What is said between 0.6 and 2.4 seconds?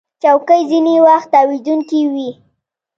ځینې وخت تاوېدونکې وي.